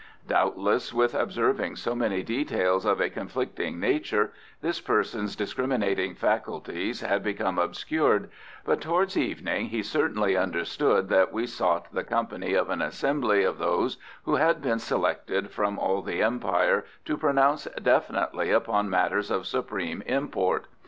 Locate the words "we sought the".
11.31-12.03